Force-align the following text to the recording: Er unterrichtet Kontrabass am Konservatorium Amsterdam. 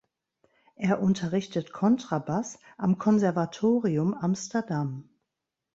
Er 0.73 0.99
unterrichtet 0.99 1.73
Kontrabass 1.73 2.57
am 2.75 2.97
Konservatorium 2.97 4.15
Amsterdam. 4.15 5.07